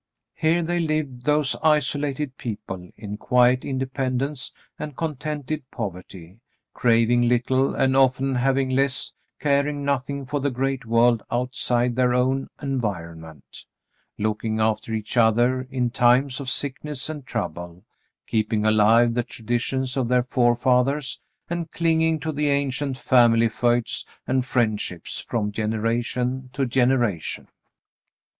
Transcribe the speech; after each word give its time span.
Here 0.33 0.63
they 0.63 0.79
lived, 0.79 1.25
those 1.25 1.55
isolated 1.61 2.35
people, 2.35 2.89
in 2.97 3.17
quiet 3.17 3.63
inde 3.63 3.87
pendence 3.93 4.51
and 4.79 4.97
contented 4.97 5.61
poverty, 5.69 6.39
craving 6.73 7.29
little 7.29 7.75
and 7.75 7.95
often 7.95 8.33
having 8.33 8.71
less, 8.71 9.13
caring 9.39 9.85
nothing 9.85 10.25
for 10.25 10.39
the 10.39 10.49
great 10.49 10.87
world 10.87 11.21
outside 11.29 11.95
their 11.95 12.15
own 12.15 12.49
environment, 12.63 13.67
looking 14.17 14.59
after 14.59 14.91
each 14.91 15.17
other 15.17 15.67
in 15.69 15.91
times 15.91 16.39
of 16.39 16.49
sickness 16.49 17.07
and 17.07 17.27
trouble^ 17.27 17.83
keeping 18.25 18.65
alive 18.65 19.13
the 19.13 19.21
traditions 19.21 19.95
of 19.95 20.07
their 20.07 20.23
forefathers, 20.23 21.21
and 21.47 21.69
clinging 21.69 22.19
to 22.21 22.31
the 22.31 22.49
ancient 22.49 22.97
family 22.97 23.49
feuds 23.49 24.07
and 24.25 24.47
friendships 24.47 25.19
from 25.19 25.51
generation 25.51 26.49
to 26.53 26.65
generation. 26.65 27.47